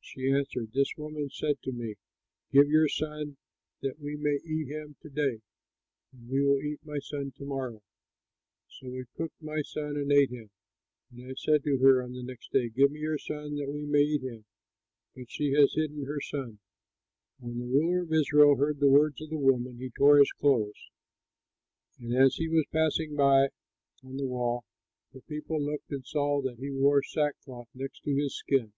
[0.00, 1.96] She answered, "This woman said to me,
[2.52, 3.38] 'Give your son,
[3.82, 5.40] that we may eat him to day,
[6.12, 7.82] and we will eat my son to morrow!'
[8.68, 10.50] So we cooked my son and ate him,
[11.10, 14.02] and I said to her on the next day, 'Give your son that we may
[14.04, 14.44] eat him';
[15.16, 16.60] but she has hidden her son."
[17.40, 20.88] When the ruler of Israel heard the words of the woman, he tore his clothes;
[21.98, 23.48] and as he was passing by
[24.04, 24.64] on the wall,
[25.12, 28.72] the people looked and saw that he wore sackcloth next to his skin.